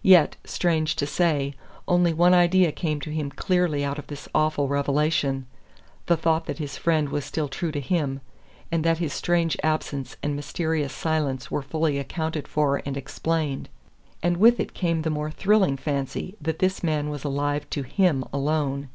Yet, 0.00 0.36
strange 0.46 0.96
to 0.96 1.06
say, 1.06 1.52
only 1.86 2.14
one 2.14 2.32
idea 2.32 2.72
came 2.72 3.02
to 3.02 3.10
him 3.10 3.30
clearly 3.30 3.84
out 3.84 3.98
of 3.98 4.06
this 4.06 4.26
awful 4.34 4.66
revelation 4.66 5.44
the 6.06 6.16
thought 6.16 6.46
that 6.46 6.56
his 6.56 6.78
friend 6.78 7.10
was 7.10 7.26
still 7.26 7.48
true 7.48 7.70
to 7.70 7.80
him 7.82 8.22
and 8.72 8.82
that 8.82 8.96
his 8.96 9.12
strange 9.12 9.58
absence 9.62 10.16
and 10.22 10.34
mysterious 10.34 10.94
silence 10.94 11.50
were 11.50 11.60
fully 11.60 11.98
accounted 11.98 12.48
for 12.48 12.80
and 12.86 12.96
explained. 12.96 13.68
And 14.22 14.38
with 14.38 14.58
it 14.58 14.72
came 14.72 15.02
the 15.02 15.10
more 15.10 15.30
thrilling 15.30 15.76
fancy 15.76 16.34
that 16.40 16.60
this 16.60 16.82
man 16.82 17.10
was 17.10 17.22
alive 17.22 17.64
now 17.64 17.68
to 17.72 17.82
HIM 17.82 18.24
alone. 18.32 18.88